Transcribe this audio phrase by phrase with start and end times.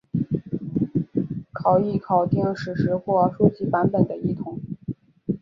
[1.53, 4.59] 考异考订史实或书籍版本的异同。